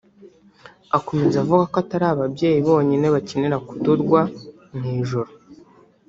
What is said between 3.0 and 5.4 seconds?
bakenera kudodwa mu ijoro